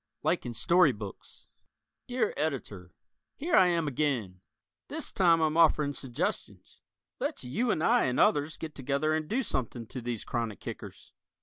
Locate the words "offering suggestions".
5.57-6.81